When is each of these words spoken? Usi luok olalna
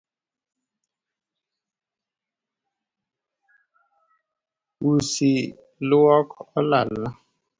Usi 4.91 5.31
luok 5.89 6.29
olalna 6.59 7.09